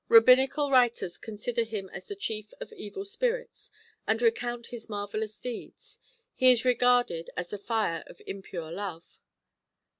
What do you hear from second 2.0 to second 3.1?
the chief of evil